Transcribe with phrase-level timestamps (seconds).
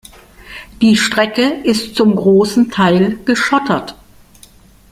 [0.81, 3.93] Die Strecke ist zum großen Teil geschottert.